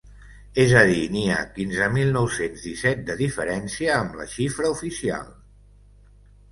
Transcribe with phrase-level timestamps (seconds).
[0.61, 5.31] És a dir, n’hi ha quinze mil nou-cents disset de diferència amb la xifra oficial.